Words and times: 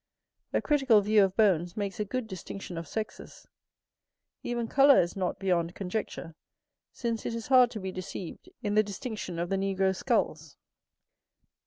A 0.51 0.63
critical 0.63 1.01
view 1.01 1.23
of 1.23 1.35
bones 1.35 1.77
makes 1.77 1.99
a 1.99 2.05
good 2.05 2.25
distinction 2.25 2.75
of 2.75 2.87
sexes. 2.87 3.47
Even 4.41 4.67
colour 4.67 4.99
is 4.99 5.15
not 5.15 5.37
beyond 5.37 5.75
conjecture, 5.75 6.33
since 6.91 7.23
it 7.23 7.35
is 7.35 7.49
hard 7.49 7.69
to 7.69 7.79
be 7.79 7.91
deceived 7.91 8.49
in 8.63 8.73
the 8.73 8.81
distinction 8.81 9.37
of 9.37 9.49
the 9.49 9.57
Negroes' 9.57 9.99
skulls. 9.99 10.57